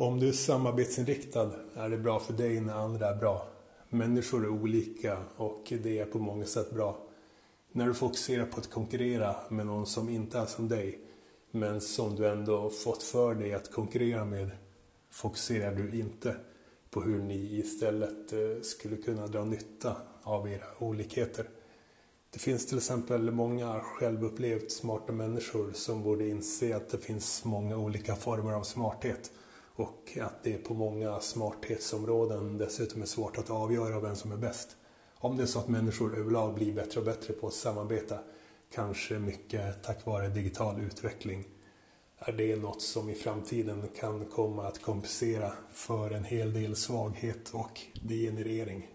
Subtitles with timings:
[0.00, 3.48] Om du är samarbetsinriktad är det bra för dig när andra är bra.
[3.88, 6.98] Människor är olika och det är på många sätt bra.
[7.72, 10.98] När du fokuserar på att konkurrera med någon som inte är som dig,
[11.50, 14.50] men som du ändå fått för dig att konkurrera med,
[15.10, 16.36] fokuserar du inte
[16.90, 21.48] på hur ni istället eh, skulle kunna dra nytta av era olikheter.
[22.30, 27.76] Det finns till exempel många självupplevt smarta människor som borde inse att det finns många
[27.76, 29.30] olika former av smarthet
[29.78, 34.76] och att det på många smarthetsområden dessutom är svårt att avgöra vem som är bäst.
[35.14, 38.18] Om det är så att människor överlag blir bättre och bättre på att samarbeta,
[38.74, 41.44] kanske mycket tack vare digital utveckling,
[42.18, 47.50] är det något som i framtiden kan komma att kompensera för en hel del svaghet
[47.52, 48.88] och degenerering